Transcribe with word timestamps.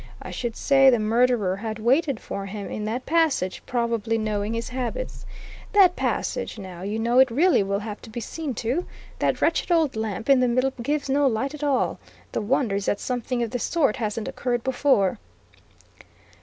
I 0.19 0.31
should 0.31 0.55
say 0.55 0.89
the 0.89 0.97
murderer 0.97 1.57
had 1.57 1.77
waited 1.77 2.19
for 2.19 2.47
him 2.47 2.71
in 2.71 2.85
that 2.85 3.05
passage, 3.05 3.61
probably 3.67 4.17
knowing 4.17 4.55
his 4.55 4.69
habits. 4.69 5.27
That 5.73 5.95
passage, 5.95 6.57
now 6.57 6.81
you 6.81 6.97
know 6.97 7.19
it 7.19 7.29
really 7.29 7.61
will 7.61 7.77
have 7.77 8.01
to 8.01 8.09
be 8.09 8.19
seen 8.19 8.55
to! 8.55 8.87
That 9.19 9.43
wretched 9.43 9.71
old 9.71 9.95
lamp 9.95 10.27
in 10.27 10.39
the 10.39 10.47
middle 10.47 10.73
gives 10.81 11.07
no 11.07 11.27
light 11.27 11.53
at 11.53 11.63
all. 11.63 11.99
The 12.31 12.41
wonder 12.41 12.77
is 12.77 12.87
that 12.87 12.99
something 12.99 13.43
of 13.43 13.51
this 13.51 13.63
sort 13.65 13.97
hasn't 13.97 14.27
occurred 14.27 14.63
before." 14.63 15.19